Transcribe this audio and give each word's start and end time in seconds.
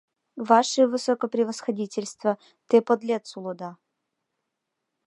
—Ваше 0.49 0.81
высокопревосходительство, 0.93 2.31
те 2.69 2.77
подлец 2.87 3.27
улыда! 3.37 3.71